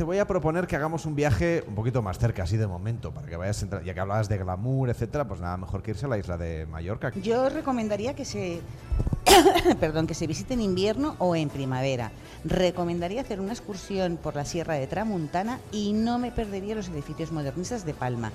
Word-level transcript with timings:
te 0.00 0.04
voy 0.04 0.16
a 0.18 0.26
proponer 0.26 0.66
que 0.66 0.76
hagamos 0.76 1.04
un 1.04 1.14
viaje 1.14 1.62
un 1.68 1.74
poquito 1.74 2.00
más 2.00 2.18
cerca, 2.18 2.44
así 2.44 2.56
de 2.56 2.66
momento, 2.66 3.12
para 3.12 3.26
que 3.28 3.36
vayas, 3.36 3.62
entra- 3.62 3.82
ya 3.82 3.92
que 3.92 4.00
hablabas 4.00 4.30
de 4.30 4.38
glamour, 4.38 4.88
etcétera, 4.88 5.28
pues 5.28 5.42
nada 5.42 5.58
mejor 5.58 5.82
que 5.82 5.90
irse 5.90 6.06
a 6.06 6.08
la 6.08 6.16
isla 6.16 6.38
de 6.38 6.64
Mallorca. 6.64 7.12
Yo 7.22 7.50
recomendaría 7.50 8.14
que 8.14 8.24
se 8.24 8.62
perdón, 9.78 10.06
que 10.06 10.14
se 10.14 10.26
visite 10.26 10.54
en 10.54 10.62
invierno 10.62 11.16
o 11.18 11.36
en 11.36 11.50
primavera. 11.50 12.12
Recomendaría 12.46 13.20
hacer 13.20 13.40
una 13.40 13.52
excursión 13.52 14.16
por 14.16 14.36
la 14.36 14.46
Sierra 14.46 14.72
de 14.76 14.86
Tramuntana 14.86 15.60
y 15.70 15.92
no 15.92 16.18
me 16.18 16.30
perdería 16.32 16.74
los 16.74 16.88
edificios 16.88 17.30
modernistas 17.30 17.84
de 17.84 17.92
Palma. 17.92 18.32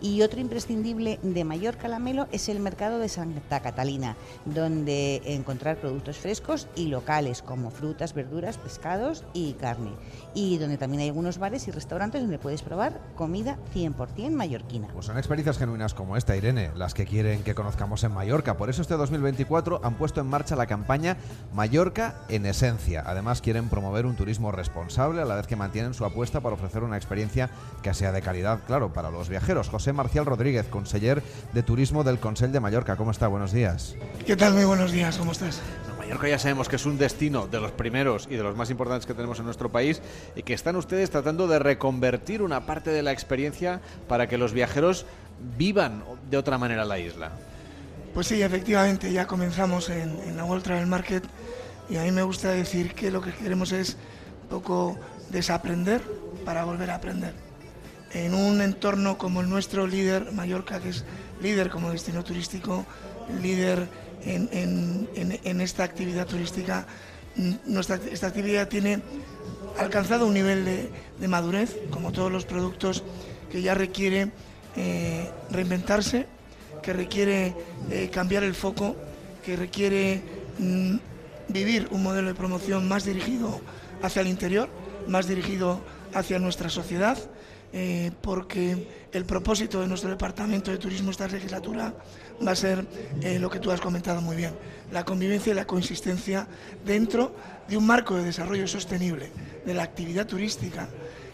Y 0.00 0.22
otro 0.22 0.40
imprescindible 0.40 1.18
de 1.22 1.44
Mallorca 1.44 1.88
la 1.88 1.98
Melo 1.98 2.26
es 2.32 2.48
el 2.48 2.60
mercado 2.60 2.98
de 2.98 3.08
Santa 3.08 3.60
Catalina, 3.60 4.16
donde 4.44 5.22
encontrar 5.24 5.78
productos 5.78 6.18
frescos 6.18 6.68
y 6.74 6.88
locales 6.88 7.42
como 7.42 7.70
frutas, 7.70 8.14
verduras, 8.14 8.58
pescados 8.58 9.24
y 9.32 9.54
carne. 9.54 9.92
Y 10.34 10.58
donde 10.58 10.76
también 10.76 11.02
hay 11.02 11.08
algunos 11.08 11.38
bares 11.38 11.66
y 11.68 11.70
restaurantes 11.70 12.20
donde 12.20 12.38
puedes 12.38 12.62
probar 12.62 13.00
comida 13.14 13.58
100% 13.74 14.30
mallorquina. 14.30 14.88
Pues 14.92 15.06
son 15.06 15.18
experiencias 15.18 15.58
genuinas 15.58 15.94
como 15.94 16.16
esta, 16.16 16.36
Irene, 16.36 16.70
las 16.74 16.94
que 16.94 17.06
quieren 17.06 17.42
que 17.42 17.54
conozcamos 17.54 18.04
en 18.04 18.12
Mallorca. 18.12 18.56
Por 18.56 18.70
eso 18.70 18.82
este 18.82 18.94
2024 18.94 19.80
han 19.82 19.94
puesto 19.94 20.20
en 20.20 20.26
marcha 20.26 20.56
la 20.56 20.66
campaña 20.66 21.16
Mallorca 21.54 22.16
en 22.28 22.46
esencia. 22.46 23.02
Además 23.06 23.40
quieren 23.40 23.68
promover 23.68 24.06
un 24.06 24.16
turismo 24.16 24.52
responsable 24.52 25.22
a 25.22 25.24
la 25.24 25.36
vez 25.36 25.46
que 25.46 25.56
mantienen 25.56 25.94
su 25.94 26.04
apuesta 26.04 26.40
para 26.40 26.54
ofrecer 26.54 26.82
una 26.82 26.96
experiencia 26.96 27.50
que 27.82 27.94
sea 27.94 28.12
de 28.12 28.22
calidad, 28.22 28.60
claro, 28.66 28.92
para 28.92 29.10
los 29.10 29.28
viajeros. 29.28 29.68
José 29.68 29.85
Marcial 29.92 30.26
Rodríguez, 30.26 30.66
conseller 30.66 31.22
de 31.52 31.62
Turismo 31.62 32.04
del 32.04 32.18
Consell 32.18 32.52
de 32.52 32.60
Mallorca. 32.60 32.96
¿Cómo 32.96 33.10
está? 33.10 33.28
Buenos 33.28 33.52
días. 33.52 33.94
¿Qué 34.26 34.36
tal? 34.36 34.54
Muy 34.54 34.64
buenos 34.64 34.92
días, 34.92 35.16
¿cómo 35.18 35.32
estás? 35.32 35.60
Mallorca 35.98 36.28
ya 36.28 36.38
sabemos 36.38 36.68
que 36.68 36.76
es 36.76 36.86
un 36.86 36.98
destino 36.98 37.48
de 37.48 37.60
los 37.60 37.72
primeros 37.72 38.28
y 38.30 38.36
de 38.36 38.42
los 38.44 38.56
más 38.56 38.70
importantes 38.70 39.06
que 39.06 39.14
tenemos 39.14 39.40
en 39.40 39.44
nuestro 39.44 39.72
país 39.72 40.00
y 40.36 40.44
que 40.44 40.54
están 40.54 40.76
ustedes 40.76 41.10
tratando 41.10 41.48
de 41.48 41.58
reconvertir 41.58 42.42
una 42.42 42.64
parte 42.64 42.90
de 42.90 43.02
la 43.02 43.10
experiencia 43.10 43.80
para 44.06 44.28
que 44.28 44.38
los 44.38 44.52
viajeros 44.52 45.04
vivan 45.58 46.04
de 46.30 46.36
otra 46.36 46.58
manera 46.58 46.84
la 46.84 47.00
isla. 47.00 47.32
Pues 48.14 48.28
sí, 48.28 48.40
efectivamente, 48.40 49.12
ya 49.12 49.26
comenzamos 49.26 49.90
en, 49.90 50.16
en 50.26 50.36
la 50.36 50.44
World 50.44 50.62
Travel 50.62 50.86
Market 50.86 51.24
y 51.90 51.96
a 51.96 52.02
mí 52.02 52.12
me 52.12 52.22
gusta 52.22 52.50
decir 52.50 52.94
que 52.94 53.10
lo 53.10 53.20
que 53.20 53.32
queremos 53.32 53.72
es 53.72 53.96
un 54.44 54.48
poco 54.48 54.96
desaprender 55.30 56.02
para 56.44 56.64
volver 56.64 56.90
a 56.90 56.94
aprender. 56.94 57.45
En 58.16 58.32
un 58.32 58.62
entorno 58.62 59.18
como 59.18 59.42
el 59.42 59.50
nuestro, 59.50 59.86
líder, 59.86 60.32
Mallorca, 60.32 60.80
que 60.80 60.88
es 60.88 61.04
líder 61.42 61.68
como 61.68 61.90
destino 61.90 62.24
turístico, 62.24 62.86
líder 63.42 63.86
en, 64.24 65.60
esta 65.60 65.84
actividad 65.84 66.26
turística, 66.26 66.86
mm, 67.36 67.52
nuestra, 67.66 68.00
esta 68.10 68.28
actividad 68.28 68.68
tiene 68.68 69.02
alcanzado 69.78 70.26
un 70.26 70.32
nivel 70.32 70.64
de, 70.64 70.90
de 71.20 71.28
madurez, 71.28 71.76
como 71.90 72.10
todos 72.10 72.32
los 72.32 72.46
productos, 72.46 73.04
que 73.52 73.60
ya 73.60 73.74
requiere 73.74 74.30
eh, 74.76 75.30
reinventarse, 75.50 76.26
que 76.82 76.94
requiere 76.94 77.54
eh, 77.90 78.08
cambiar 78.10 78.44
el 78.44 78.54
foco, 78.54 78.96
que 79.44 79.56
requiere 79.56 80.22
mm, 80.58 80.96
vivir 81.48 81.88
un 81.90 82.02
modelo 82.02 82.28
de 82.28 82.34
promoción 82.34 82.88
más 82.88 83.04
dirigido 83.04 83.60
hacia 84.02 84.22
el 84.22 84.28
interior, 84.28 84.70
más 85.06 85.28
dirigido 85.28 85.82
hacia 86.14 86.38
nuestra 86.38 86.70
sociedad, 86.70 87.18
eh, 87.72 88.10
porque 88.22 88.88
el 89.12 89.24
propósito 89.24 89.80
de 89.80 89.88
nuestro 89.88 90.10
departamento 90.10 90.70
de 90.70 90.78
turismo 90.78 91.10
esta 91.10 91.28
legislatura 91.28 91.94
va 92.46 92.52
a 92.52 92.56
ser 92.56 92.86
eh, 93.22 93.38
lo 93.38 93.50
que 93.50 93.58
tú 93.58 93.70
has 93.70 93.80
comentado 93.80 94.20
muy 94.20 94.36
bien, 94.36 94.54
la 94.92 95.04
convivencia 95.04 95.52
y 95.52 95.56
la 95.56 95.66
consistencia 95.66 96.46
dentro 96.84 97.34
de 97.68 97.76
un 97.76 97.86
marco 97.86 98.16
de 98.16 98.24
desarrollo 98.24 98.66
sostenible 98.66 99.30
de 99.64 99.74
la 99.74 99.82
actividad 99.82 100.26
turística 100.26 100.88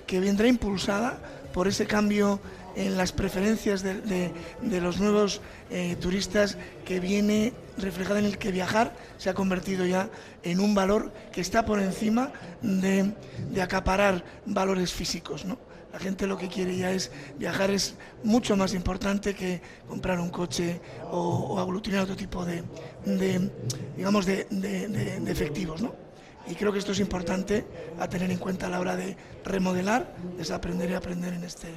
que 0.06 0.20
vendrá 0.20 0.46
impulsada 0.48 1.18
por 1.52 1.68
ese 1.68 1.86
cambio 1.86 2.40
en 2.76 2.96
las 2.96 3.12
preferencias 3.12 3.82
de 3.82 4.80
los 4.80 4.98
nuevos 4.98 5.42
eh, 5.70 5.96
turistas 6.00 6.56
que 6.84 7.00
viene 7.00 7.52
reflejada 7.78 8.18
en 8.18 8.26
el 8.26 8.38
que 8.38 8.52
viajar 8.52 8.94
se 9.18 9.30
ha 9.30 9.34
convertido 9.34 9.86
ya 9.86 10.08
en 10.42 10.60
un 10.60 10.74
valor 10.74 11.12
que 11.32 11.40
está 11.40 11.64
por 11.64 11.80
encima 11.80 12.32
de, 12.60 13.12
de 13.50 13.62
acaparar 13.62 14.24
valores 14.46 14.92
físicos. 14.92 15.44
¿no? 15.44 15.58
La 15.92 15.98
gente 15.98 16.26
lo 16.26 16.38
que 16.38 16.48
quiere 16.48 16.76
ya 16.76 16.90
es 16.90 17.10
viajar 17.38 17.70
es 17.70 17.96
mucho 18.24 18.56
más 18.56 18.72
importante 18.74 19.34
que 19.34 19.60
comprar 19.88 20.18
un 20.20 20.30
coche 20.30 20.80
o, 21.10 21.18
o 21.54 21.58
aglutinar 21.60 22.02
otro 22.04 22.16
tipo 22.16 22.44
de, 22.46 22.62
de, 23.04 23.50
digamos 23.96 24.24
de, 24.24 24.46
de- 24.50 24.88
de- 24.88 25.30
efectivos. 25.30 25.82
¿no? 25.82 25.94
Y 26.48 26.54
creo 26.54 26.72
que 26.72 26.78
esto 26.78 26.92
es 26.92 27.00
importante 27.00 27.64
a 28.00 28.08
tener 28.08 28.30
en 28.30 28.38
cuenta 28.38 28.66
a 28.66 28.70
la 28.70 28.80
hora 28.80 28.96
de 28.96 29.16
remodelar, 29.44 30.14
desaprender 30.36 30.90
y 30.90 30.94
aprender 30.94 31.34
en, 31.34 31.44
este, 31.44 31.68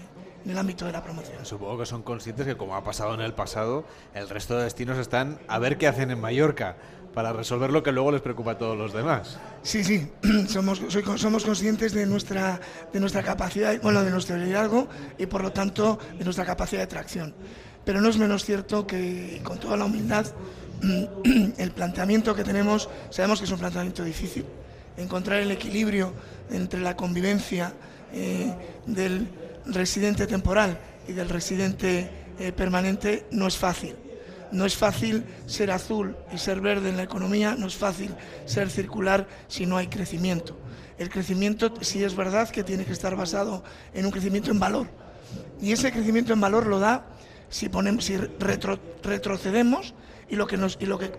en 0.43 0.49
el 0.51 0.57
ámbito 0.57 0.85
de 0.85 0.91
la 0.93 1.03
promoción. 1.03 1.45
Supongo 1.45 1.77
que 1.79 1.85
son 1.85 2.01
conscientes 2.01 2.45
que 2.47 2.55
como 2.55 2.75
ha 2.75 2.83
pasado 2.83 3.13
en 3.13 3.21
el 3.21 3.33
pasado, 3.33 3.85
el 4.13 4.29
resto 4.29 4.57
de 4.57 4.63
destinos 4.63 4.97
están 4.97 5.39
a 5.49 5.59
ver 5.59 5.77
qué 5.77 5.87
hacen 5.87 6.09
en 6.09 6.19
Mallorca 6.21 6.77
para 7.15 7.31
resolver 7.31 7.71
lo 7.71 7.81
que 7.81 7.93
luego 7.93 8.11
les 8.11 8.21
preocupa 8.21 8.51
a 8.51 8.57
todos 8.57 8.77
los 8.77 8.93
demás. 8.93 9.39
Sí, 9.63 9.83
sí, 9.85 10.11
somos, 10.47 10.81
somos 11.15 11.45
conscientes 11.45 11.93
de 11.93 12.05
nuestra, 12.05 12.59
de 12.91 12.99
nuestra 12.99 13.23
capacidad, 13.23 13.81
bueno, 13.81 14.03
de 14.03 14.11
nuestro 14.11 14.35
liderazgo 14.35 14.89
y 15.17 15.25
por 15.25 15.41
lo 15.41 15.53
tanto 15.53 15.97
de 16.17 16.25
nuestra 16.25 16.45
capacidad 16.45 16.81
de 16.81 16.87
tracción. 16.87 17.33
Pero 17.85 18.01
no 18.01 18.09
es 18.09 18.17
menos 18.17 18.43
cierto 18.43 18.85
que, 18.85 19.41
con 19.43 19.59
toda 19.59 19.77
la 19.77 19.85
humildad, 19.85 20.25
el 21.57 21.71
planteamiento 21.71 22.35
que 22.35 22.43
tenemos, 22.43 22.89
sabemos 23.09 23.39
que 23.39 23.45
es 23.45 23.51
un 23.51 23.59
planteamiento 23.59 24.03
difícil. 24.03 24.45
Encontrar 24.97 25.39
el 25.39 25.51
equilibrio 25.51 26.13
entre 26.51 26.81
la 26.81 26.97
convivencia 26.97 27.73
eh, 28.11 28.53
del 28.85 29.29
residente 29.67 30.27
temporal 30.27 30.77
y 31.07 31.13
del 31.13 31.29
residente 31.29 32.09
eh, 32.39 32.51
permanente 32.51 33.25
no 33.31 33.47
es 33.47 33.57
fácil. 33.57 33.95
No 34.51 34.65
es 34.65 34.75
fácil 34.75 35.23
ser 35.47 35.71
azul 35.71 36.15
y 36.33 36.37
ser 36.37 36.61
verde 36.61 36.89
en 36.89 36.97
la 36.97 37.03
economía, 37.03 37.55
no 37.57 37.67
es 37.67 37.75
fácil 37.75 38.13
ser 38.45 38.69
circular 38.69 39.27
si 39.47 39.65
no 39.65 39.77
hay 39.77 39.87
crecimiento. 39.87 40.57
El 40.97 41.09
crecimiento 41.09 41.73
sí 41.81 42.03
es 42.03 42.15
verdad 42.15 42.49
que 42.49 42.63
tiene 42.63 42.85
que 42.85 42.93
estar 42.93 43.15
basado 43.15 43.63
en 43.93 44.05
un 44.05 44.11
crecimiento 44.11 44.51
en 44.51 44.59
valor. 44.59 44.87
Y 45.61 45.71
ese 45.71 45.91
crecimiento 45.91 46.31
en 46.31 46.39
valor 46.39 46.67
lo 46.67 46.79
da 46.79 47.05
si, 47.49 47.69
ponemos, 47.69 48.05
si 48.05 48.15
retro- 48.17 48.79
retrocedemos 49.03 49.93
y 50.29 50.35
lo, 50.35 50.47
que 50.47 50.57
nos, 50.57 50.77
y 50.79 50.85
lo 50.85 50.97
que 50.97 51.11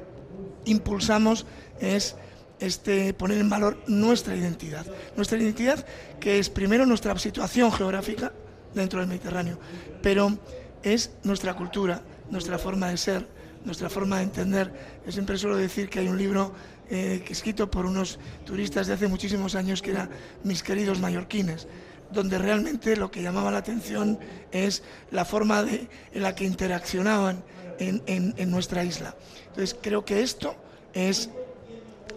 impulsamos 0.65 1.47
es 1.81 2.17
este, 2.59 3.13
poner 3.13 3.39
en 3.39 3.51
valor 3.51 3.77
nuestra 3.87 4.35
identidad. 4.35 4.87
Nuestra 5.15 5.39
identidad 5.39 5.85
que 6.21 6.39
es 6.39 6.49
primero 6.49 6.87
nuestra 6.87 7.17
situación 7.19 7.71
geográfica 7.71 8.33
dentro 8.75 9.01
del 9.01 9.09
Mediterráneo, 9.09 9.59
pero 10.03 10.39
es 10.83 11.11
nuestra 11.23 11.55
cultura, 11.55 12.01
nuestra 12.31 12.59
forma 12.59 12.89
de 12.91 12.97
ser, 12.97 13.27
nuestra 13.65 13.89
forma 13.91 14.19
de 14.19 14.25
entender. 14.25 14.73
Yo 15.05 15.13
siempre 15.13 15.37
suelo 15.39 15.57
decir 15.57 15.89
que 15.89 16.01
hay 16.01 16.09
un 16.09 16.19
libro 16.19 16.53
eh, 16.91 17.25
escrito 17.29 17.71
por 17.71 17.87
unos 17.87 18.19
turistas 18.45 18.87
de 18.87 18.95
hace 18.95 19.09
muchísimos 19.09 19.55
años 19.55 19.83
que 19.83 19.91
era 19.91 20.09
Mis 20.45 20.63
queridos 20.63 21.01
mallorquines, 21.01 21.67
donde 22.13 22.39
realmente 22.39 22.97
lo 22.97 23.11
que 23.11 23.23
llamaba 23.23 23.51
la 23.51 23.59
atención 23.59 24.19
es 24.53 24.83
la 25.11 25.25
forma 25.25 25.63
de, 25.65 25.89
en 26.13 26.23
la 26.23 26.35
que 26.35 26.45
interaccionaban 26.45 27.43
en, 27.79 28.03
en- 28.07 28.35
en 28.37 28.51
nuestra 28.51 28.85
isla. 28.85 29.17
Entonces 29.49 29.77
creo 29.81 30.05
que 30.05 30.23
esto 30.23 30.55
es 30.93 31.31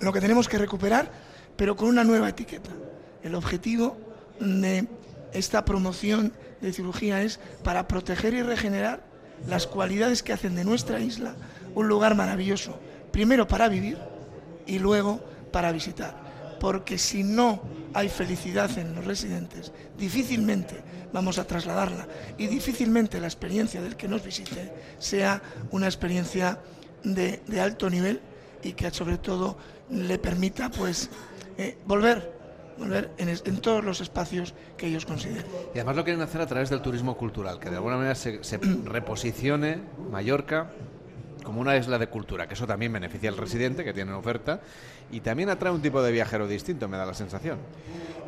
lo 0.01 0.13
que 0.13 0.21
tenemos 0.21 0.47
que 0.47 0.57
recuperar, 0.57 1.11
pero 1.57 1.75
con 1.75 1.89
una 1.89 2.03
nueva 2.03 2.29
etiqueta. 2.29 2.69
El 3.23 3.35
objetivo 3.35 3.97
de 4.39 4.87
esta 5.33 5.65
promoción 5.65 6.31
de 6.61 6.71
cirugía 6.71 7.21
es 7.23 7.39
para 7.63 7.87
proteger 7.87 8.33
y 8.35 8.41
regenerar 8.43 9.03
las 9.47 9.67
cualidades 9.67 10.23
que 10.23 10.33
hacen 10.33 10.55
de 10.55 10.63
nuestra 10.63 10.99
isla 10.99 11.35
un 11.75 11.87
lugar 11.87 12.15
maravilloso, 12.15 12.79
primero 13.11 13.47
para 13.47 13.69
vivir 13.69 13.97
y 14.65 14.79
luego 14.79 15.19
para 15.51 15.71
visitar. 15.71 16.29
Porque 16.59 16.97
si 16.97 17.23
no 17.23 17.61
hay 17.93 18.09
felicidad 18.09 18.77
en 18.77 18.95
los 18.95 19.05
residentes, 19.05 19.71
difícilmente 19.97 20.75
vamos 21.13 21.39
a 21.39 21.45
trasladarla 21.45 22.07
y 22.37 22.47
difícilmente 22.47 23.19
la 23.19 23.27
experiencia 23.27 23.81
del 23.81 23.95
que 23.95 24.07
nos 24.07 24.23
visite 24.23 24.71
sea 24.99 25.41
una 25.71 25.87
experiencia 25.87 26.59
de, 27.03 27.41
alto 27.61 27.89
nivel 27.89 28.19
y 28.61 28.73
que 28.73 28.91
sobre 28.91 29.17
todo 29.17 29.57
le 29.89 30.19
permita 30.19 30.69
pues 30.69 31.09
eh, 31.57 31.77
volver, 31.85 32.38
volver 32.79 33.11
en, 33.17 33.29
es- 33.29 33.43
en 33.45 33.57
todos 33.61 33.83
los 33.83 34.01
espacios 34.01 34.53
que 34.77 34.87
ellos 34.87 35.05
consideren. 35.05 35.45
Y 35.75 35.77
además 35.77 35.95
lo 35.97 36.03
quieren 36.03 36.21
hacer 36.21 36.41
a 36.41 36.47
través 36.47 36.69
del 36.69 36.81
turismo 36.81 37.15
cultural, 37.17 37.59
que 37.59 37.69
de 37.69 37.75
alguna 37.75 37.97
manera 37.97 38.15
se, 38.15 38.43
se 38.43 38.57
reposicione 38.85 39.79
Mallorca 40.09 40.71
como 41.43 41.61
una 41.61 41.77
isla 41.77 41.97
de 41.97 42.07
cultura, 42.07 42.47
que 42.47 42.53
eso 42.53 42.67
también 42.67 42.91
beneficia 42.93 43.29
al 43.29 43.37
residente 43.37 43.83
que 43.83 43.93
tiene 43.93 44.11
oferta 44.13 44.61
y 45.11 45.21
también 45.21 45.49
atrae 45.49 45.71
un 45.73 45.81
tipo 45.81 46.01
de 46.01 46.11
viajero 46.11 46.47
distinto, 46.47 46.87
me 46.87 46.97
da 46.97 47.05
la 47.05 47.13
sensación. 47.13 47.57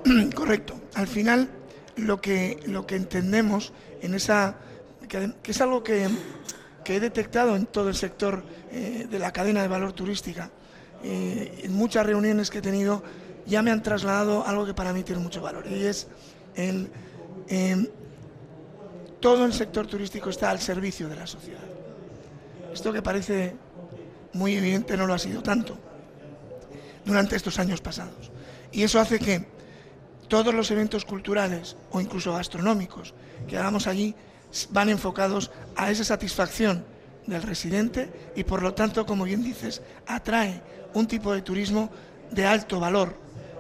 Correcto. 0.36 0.80
Al 0.96 1.08
final, 1.08 1.50
lo 1.98 2.20
que, 2.22 2.60
lo 2.68 2.86
que 2.88 2.96
entendemos 2.96 3.74
en 4.02 4.16
esa. 4.16 4.56
que, 5.08 5.34
que 5.44 5.52
es 5.52 5.62
algo 5.62 5.84
que, 5.84 6.08
que 6.84 6.96
he 6.96 7.00
detectado 7.00 7.56
en 7.56 7.66
todo 7.68 7.90
el 7.90 7.96
sector 7.96 8.44
eh, 8.72 9.08
de 9.10 9.20
la 9.20 9.32
cadena 9.32 9.62
de 9.62 9.68
valor 9.68 9.94
turística, 9.94 10.50
eh, 11.04 11.62
en 11.64 11.74
muchas 11.74 12.06
reuniones 12.06 12.50
que 12.50 12.60
he 12.60 12.62
tenido, 12.62 13.04
ya 13.46 13.62
me 13.62 13.72
han 13.72 13.84
trasladado 13.84 14.46
algo 14.46 14.66
que 14.66 14.74
para 14.74 14.94
mí 14.94 15.04
tiene 15.04 15.22
mucho 15.22 15.42
valor 15.42 15.66
y 15.68 15.84
es 15.86 16.08
el, 16.56 16.90
todo 19.20 19.46
el 19.46 19.54
sector 19.54 19.88
turístico 19.88 20.30
está 20.30 20.50
al 20.50 20.60
servicio 20.60 21.08
de 21.08 21.16
la 21.16 21.28
sociedad. 21.28 21.64
Esto 22.74 22.94
que 22.94 23.02
parece 23.02 23.56
muy 24.34 24.56
evidente 24.56 24.96
no 24.96 25.06
lo 25.06 25.14
ha 25.14 25.20
sido 25.20 25.44
tanto 25.44 25.78
durante 27.06 27.36
estos 27.36 27.60
años 27.60 27.82
pasados. 27.82 28.32
Y 28.72 28.84
eso 28.84 29.00
hace 29.00 29.20
que 29.20 29.46
todos 30.28 30.54
los 30.54 30.72
eventos 30.72 31.04
culturales 31.04 31.76
o 31.92 32.00
incluso 32.00 32.34
gastronómicos 32.34 33.14
que 33.48 33.58
hagamos 33.58 33.88
allí 33.88 34.16
van 34.70 34.90
enfocados 34.90 35.52
a 35.76 35.92
esa 35.92 36.04
satisfacción 36.04 36.86
del 37.28 37.44
residente 37.44 38.32
y 38.36 38.44
por 38.44 38.62
lo 38.62 38.74
tanto, 38.74 39.06
como 39.06 39.26
bien 39.26 39.44
dices, 39.44 39.82
atrae 40.08 40.62
un 40.94 41.08
tipo 41.08 41.34
de 41.34 41.42
turismo 41.42 41.90
de 42.32 42.46
alto 42.46 42.80
valor. 42.80 43.16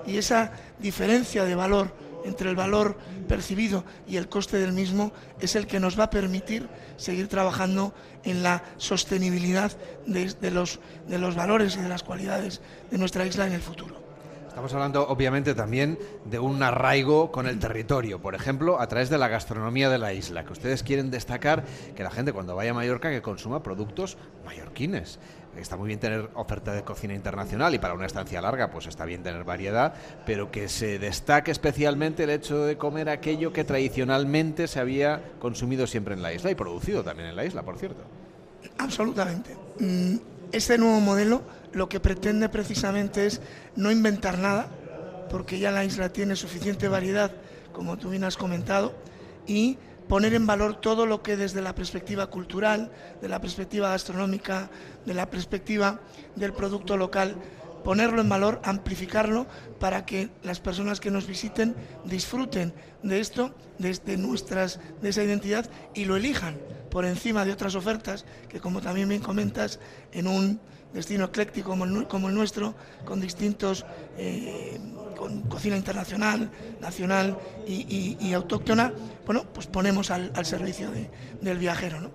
Y 0.05 0.17
esa 0.17 0.51
diferencia 0.79 1.43
de 1.43 1.55
valor 1.55 1.93
entre 2.25 2.49
el 2.49 2.55
valor 2.55 2.97
percibido 3.27 3.83
y 4.07 4.17
el 4.17 4.29
coste 4.29 4.57
del 4.57 4.73
mismo 4.73 5.11
es 5.39 5.55
el 5.55 5.67
que 5.67 5.79
nos 5.79 5.99
va 5.99 6.05
a 6.05 6.09
permitir 6.09 6.67
seguir 6.97 7.27
trabajando 7.27 7.93
en 8.23 8.43
la 8.43 8.63
sostenibilidad 8.77 9.71
de, 10.05 10.51
los, 10.51 10.79
valores 11.35 11.75
y 11.75 11.81
de 11.81 11.89
las 11.89 12.03
cualidades 12.03 12.61
de 12.89 12.97
nuestra 12.97 13.25
isla 13.25 13.47
en 13.47 13.53
el 13.53 13.61
futuro. 13.61 14.00
Estamos 14.51 14.73
hablando 14.73 15.07
obviamente 15.07 15.55
también 15.55 15.97
de 16.25 16.37
un 16.37 16.61
arraigo 16.61 17.31
con 17.31 17.47
el 17.47 17.57
territorio, 17.57 18.21
por 18.21 18.35
ejemplo, 18.35 18.81
a 18.81 18.87
través 18.87 19.09
de 19.09 19.17
la 19.17 19.29
gastronomía 19.29 19.89
de 19.89 19.97
la 19.97 20.11
isla, 20.11 20.43
que 20.43 20.51
ustedes 20.51 20.83
quieren 20.83 21.09
destacar 21.09 21.63
que 21.95 22.03
la 22.03 22.11
gente 22.11 22.33
cuando 22.33 22.53
vaya 22.53 22.71
a 22.71 22.73
Mallorca 22.73 23.09
que 23.09 23.21
consuma 23.21 23.63
productos 23.63 24.17
mallorquines. 24.43 25.19
Está 25.55 25.77
muy 25.77 25.87
bien 25.87 26.01
tener 26.01 26.29
oferta 26.33 26.73
de 26.73 26.83
cocina 26.83 27.13
internacional 27.13 27.73
y 27.75 27.79
para 27.79 27.93
una 27.93 28.05
estancia 28.05 28.41
larga 28.41 28.71
pues 28.71 28.87
está 28.87 29.05
bien 29.05 29.23
tener 29.23 29.45
variedad, 29.45 29.93
pero 30.25 30.51
que 30.51 30.67
se 30.67 30.99
destaque 30.99 31.51
especialmente 31.51 32.25
el 32.25 32.31
hecho 32.31 32.65
de 32.65 32.77
comer 32.77 33.07
aquello 33.07 33.53
que 33.53 33.63
tradicionalmente 33.63 34.67
se 34.67 34.81
había 34.81 35.31
consumido 35.39 35.87
siempre 35.87 36.13
en 36.13 36.21
la 36.21 36.33
isla 36.33 36.51
y 36.51 36.55
producido 36.55 37.05
también 37.05 37.29
en 37.29 37.37
la 37.37 37.45
isla, 37.45 37.63
por 37.63 37.77
cierto. 37.77 38.01
Absolutamente. 38.77 39.55
Mm, 39.79 40.17
este 40.51 40.77
nuevo 40.77 40.99
modelo 40.99 41.41
lo 41.73 41.89
que 41.89 41.99
pretende 41.99 42.49
precisamente 42.49 43.25
es 43.25 43.41
no 43.75 43.91
inventar 43.91 44.37
nada, 44.37 44.67
porque 45.29 45.59
ya 45.59 45.71
la 45.71 45.85
isla 45.85 46.09
tiene 46.09 46.35
suficiente 46.35 46.87
variedad, 46.87 47.31
como 47.71 47.97
tú 47.97 48.09
bien 48.09 48.23
has 48.23 48.37
comentado, 48.37 48.93
y 49.47 49.77
poner 50.07 50.33
en 50.33 50.45
valor 50.45 50.75
todo 50.75 51.05
lo 51.05 51.23
que 51.23 51.37
desde 51.37 51.61
la 51.61 51.73
perspectiva 51.73 52.27
cultural, 52.27 52.91
de 53.21 53.29
la 53.29 53.39
perspectiva 53.39 53.89
gastronómica, 53.89 54.69
de 55.05 55.13
la 55.13 55.29
perspectiva 55.29 56.01
del 56.35 56.51
producto 56.51 56.97
local, 56.97 57.35
ponerlo 57.83 58.21
en 58.21 58.29
valor, 58.29 58.61
amplificarlo 58.63 59.47
para 59.79 60.05
que 60.05 60.29
las 60.43 60.59
personas 60.59 60.99
que 60.99 61.11
nos 61.11 61.27
visiten 61.27 61.75
disfruten 62.05 62.73
de 63.03 63.19
esto, 63.19 63.53
de, 63.77 64.17
nuestras, 64.17 64.79
de 65.01 65.09
esa 65.09 65.23
identidad 65.23 65.69
y 65.93 66.05
lo 66.05 66.15
elijan 66.15 66.57
por 66.89 67.05
encima 67.05 67.45
de 67.45 67.53
otras 67.53 67.75
ofertas 67.75 68.25
que, 68.49 68.59
como 68.59 68.81
también 68.81 69.09
bien 69.09 69.21
comentas, 69.21 69.79
en 70.11 70.27
un 70.27 70.59
destino 70.93 71.25
ecléctico 71.25 71.69
como 71.69 71.85
el, 71.85 72.07
como 72.07 72.29
el 72.29 72.35
nuestro, 72.35 72.75
con 73.05 73.21
distintos, 73.21 73.85
eh, 74.17 74.79
con 75.17 75.41
cocina 75.43 75.77
internacional, 75.77 76.51
nacional 76.81 77.37
y, 77.65 78.33
autóctona, 78.33 78.93
bueno, 79.25 79.45
pues 79.53 79.67
ponemos 79.67 80.11
al, 80.11 80.45
servicio 80.45 80.91
del 81.41 81.57
viajero. 81.57 82.01
¿no? 82.01 82.11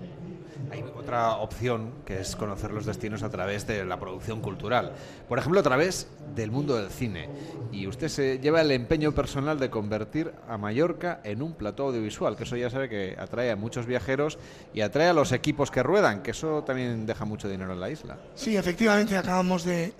Otra 0.96 1.36
opción 1.36 1.92
que 2.04 2.20
es 2.20 2.36
conocer 2.36 2.72
los 2.72 2.86
destinos 2.86 3.22
a 3.22 3.30
través 3.30 3.66
de 3.66 3.84
la 3.84 3.98
producción 3.98 4.40
cultural. 4.40 4.92
Por 5.28 5.38
ejemplo, 5.38 5.60
a 5.60 5.62
través 5.62 6.08
del 6.34 6.50
mundo 6.50 6.76
del 6.76 6.90
cine. 6.90 7.28
Y 7.72 7.86
usted 7.86 8.08
se 8.08 8.38
lleva 8.38 8.60
el 8.60 8.70
empeño 8.70 9.12
personal 9.12 9.58
de 9.58 9.70
convertir 9.70 10.32
a 10.48 10.58
Mallorca 10.58 11.20
en 11.24 11.42
un 11.42 11.54
plató 11.54 11.84
audiovisual, 11.84 12.36
que 12.36 12.44
eso 12.44 12.56
ya 12.56 12.70
sabe 12.70 12.88
que 12.88 13.16
atrae 13.18 13.50
a 13.50 13.56
muchos 13.56 13.86
viajeros 13.86 14.38
y 14.74 14.80
atrae 14.80 15.08
a 15.08 15.12
los 15.12 15.32
equipos 15.32 15.70
que 15.70 15.82
ruedan, 15.82 16.22
que 16.22 16.32
eso 16.32 16.64
también 16.64 17.06
deja 17.06 17.24
mucho 17.24 17.48
dinero 17.48 17.72
en 17.72 17.80
la 17.80 17.90
isla. 17.90 18.18
Sí, 18.34 18.56
efectivamente, 18.56 19.16
acabamos 19.16 19.64
de, 19.64 19.92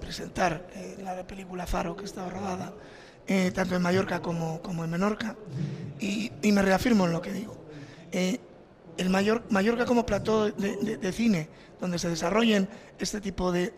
presentar 0.00 0.66
eh, 0.74 0.96
la 1.02 1.26
película 1.26 1.66
Faro, 1.66 1.96
que 1.96 2.04
está 2.04 2.28
rodada 2.28 2.72
eh, 3.26 3.52
tanto 3.52 3.74
en 3.74 3.82
Mallorca 3.82 4.20
como, 4.20 4.60
como 4.60 4.84
en 4.84 4.90
Menorca, 4.90 5.34
y, 5.98 6.30
me 6.42 6.60
reafirmo 6.60 7.06
en 7.06 7.12
lo 7.12 7.22
que 7.22 7.32
digo. 7.32 7.56
Eh, 8.12 8.38
el 8.96 9.10
Mayor, 9.10 9.44
Mallorca 9.50 9.84
como 9.84 10.06
plató 10.06 10.50
de, 10.50 11.12
cine, 11.12 11.48
donde 11.80 11.98
se 11.98 12.08
desarrollen 12.08 12.68
este 12.98 13.20
tipo 13.20 13.52
de, 13.52 13.72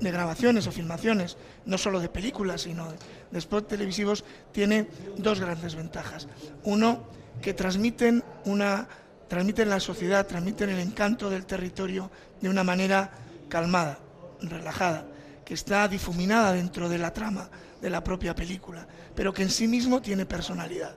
grabaciones 0.00 0.66
o 0.66 0.72
filmaciones, 0.72 1.36
no 1.66 1.78
solo 1.78 2.00
de 2.00 2.08
películas, 2.08 2.62
sino 2.62 2.88
de, 3.30 3.40
spots 3.40 3.68
televisivos, 3.68 4.24
tiene 4.52 4.88
dos 5.16 5.40
grandes 5.40 5.74
ventajas. 5.74 6.28
Uno, 6.64 7.04
que 7.40 7.54
transmiten 7.54 8.22
una 8.44 8.86
transmiten 9.32 9.70
la 9.70 9.80
sociedad, 9.80 10.26
transmiten 10.26 10.68
el 10.68 10.78
encanto 10.78 11.30
del 11.30 11.46
territorio 11.46 12.10
de 12.42 12.50
una 12.50 12.62
manera 12.62 13.10
calmada, 13.48 13.98
relajada, 14.42 15.06
que 15.42 15.54
está 15.54 15.88
difuminada 15.88 16.52
dentro 16.52 16.90
de 16.90 16.98
la 16.98 17.14
trama 17.14 17.48
de 17.80 17.88
la 17.88 18.04
propia 18.04 18.34
película, 18.34 18.86
pero 19.14 19.32
que 19.32 19.42
en 19.42 19.48
sí 19.48 19.66
mismo 19.66 20.02
tiene 20.02 20.26
personalidad. 20.26 20.94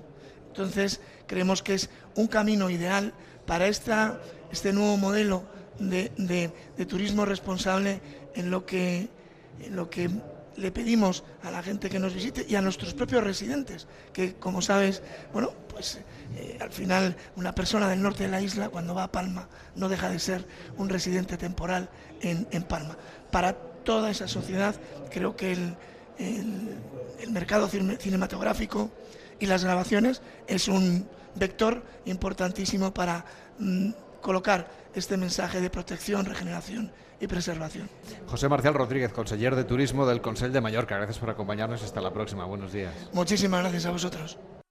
Entonces, 0.55 1.01
creemos 1.27 1.61
que 1.61 1.73
es 1.73 1.89
un 2.15 2.27
camino 2.27 2.69
ideal 2.69 3.11
para 3.45 3.67
esta, 3.67 4.21
este 4.53 4.71
nuevo 4.71 4.95
modelo 4.95 5.43
de, 5.79 6.49
turismo 6.87 7.25
responsable 7.25 7.99
en 8.35 8.49
lo, 8.49 8.65
que, 8.65 9.09
en 9.59 9.75
lo 9.75 9.89
que 9.89 10.09
le 10.55 10.71
pedimos 10.71 11.25
a 11.43 11.51
la 11.51 11.61
gente 11.61 11.89
que 11.89 11.99
nos 11.99 12.13
visite 12.13 12.45
y 12.47 12.55
a 12.55 12.61
nuestros 12.61 12.93
propios 12.93 13.21
residentes, 13.21 13.85
que 14.13 14.35
como 14.35 14.61
sabes, 14.61 15.03
bueno, 15.33 15.51
pues 15.67 15.99
eh, 16.37 16.57
al 16.61 16.71
final 16.71 17.17
una 17.35 17.53
persona 17.53 17.89
del 17.89 18.01
norte 18.01 18.23
de 18.23 18.29
la 18.29 18.39
isla 18.39 18.69
cuando 18.69 18.95
va 18.95 19.03
a 19.03 19.11
Palma 19.11 19.49
no 19.75 19.89
deja 19.89 20.07
de 20.07 20.19
ser 20.19 20.47
un 20.77 20.87
residente 20.87 21.35
temporal 21.35 21.89
en, 22.21 22.45
Palma. 22.63 22.97
Para 23.29 23.51
toda 23.83 24.09
esa 24.09 24.29
sociedad 24.29 24.73
creo 25.11 25.35
que 25.35 25.51
el, 25.51 25.75
el 26.17 27.31
mercado 27.31 27.67
cinematográfico 27.67 28.89
y 29.39 29.45
las 29.45 29.63
grabaciones 29.63 30.21
es 30.47 30.67
un 30.67 31.07
vector 31.35 31.83
importantísimo 32.05 32.93
para 32.93 33.25
mm, 33.59 33.91
colocar 34.21 34.67
este 34.93 35.17
mensaje 35.17 35.61
de 35.61 35.69
protección, 35.69 36.25
regeneración 36.25 36.91
y 37.19 37.27
preservación. 37.27 37.89
José 38.27 38.49
Marcial 38.49 38.73
Rodríguez, 38.73 39.11
conseller 39.11 39.55
de 39.55 39.63
Turismo 39.63 40.05
del 40.05 40.21
Consell 40.21 40.51
de 40.51 40.61
Mallorca, 40.61 40.95
gracias 40.97 41.19
por 41.19 41.29
acompañarnos. 41.29 41.83
Hasta 41.83 42.01
la 42.01 42.11
próxima. 42.11 42.45
Buenos 42.45 42.73
días. 42.73 42.93
Muchísimas 43.13 43.61
gracias 43.61 43.85
a 43.85 43.91
vosotros. 43.91 44.37